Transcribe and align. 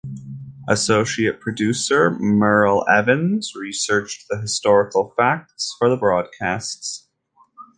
Associate 0.67 1.39
producer 1.39 2.09
Meryle 2.09 2.83
Evans 2.89 3.53
researched 3.55 4.25
the 4.31 4.41
historical 4.41 5.13
facts 5.15 5.75
for 5.77 5.91
the 5.91 5.95
broadcasts. 5.95 7.07